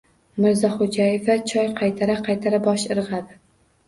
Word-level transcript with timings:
Mirzaxo‘jaeva 0.43 1.35
choy 1.51 1.69
qaytara-qaytara 1.81 2.61
bosh 2.69 2.87
irg‘adi. 2.97 3.37